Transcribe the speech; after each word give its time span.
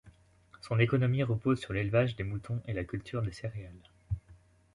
Son 0.61 0.79
économie 0.79 1.21
repose 1.21 1.59
sur 1.59 1.73
l'élevage 1.73 2.15
des 2.15 2.23
moutons 2.23 2.59
et 2.65 2.73
la 2.73 2.83
culture 2.83 3.21
des 3.21 3.31
céréales. 3.31 3.69